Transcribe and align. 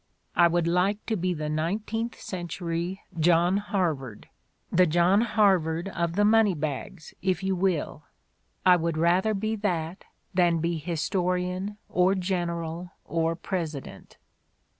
I 0.35 0.47
would 0.47 0.65
like 0.65 1.05
to 1.05 1.15
be 1.15 1.31
the 1.35 1.47
nineteenth 1.47 2.19
century 2.19 3.01
John 3.19 3.57
Harvard— 3.57 4.29
the 4.71 4.87
John 4.87 5.21
Harvard 5.21 5.89
of 5.89 6.15
the 6.15 6.25
Money 6.25 6.55
Bags, 6.55 7.13
if 7.21 7.43
you 7.43 7.55
will. 7.55 8.05
I 8.65 8.77
would 8.77 8.97
rather 8.97 9.35
be 9.35 9.55
that 9.57 10.05
than 10.33 10.57
be 10.57 10.79
Historian 10.79 11.77
or 11.87 12.15
General 12.15 12.89
or 13.05 13.35
President." 13.35 14.17